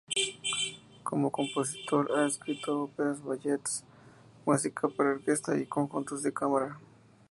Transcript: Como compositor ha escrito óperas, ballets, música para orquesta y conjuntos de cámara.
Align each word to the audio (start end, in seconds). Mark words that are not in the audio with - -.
Como 1.03 1.29
compositor 1.31 2.11
ha 2.17 2.25
escrito 2.25 2.85
óperas, 2.85 3.21
ballets, 3.23 3.83
música 4.47 4.87
para 4.89 5.11
orquesta 5.11 5.55
y 5.55 5.67
conjuntos 5.67 6.23
de 6.23 6.33
cámara. 6.33 6.79